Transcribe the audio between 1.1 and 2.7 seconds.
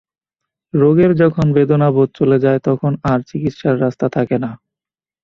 যখন বেদনাবোধ চলে যায়